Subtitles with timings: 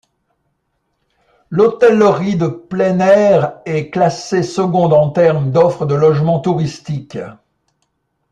[1.51, 7.19] L'hôtellerie de plein aire est classée seconde en terme d'offre de logements touristiques.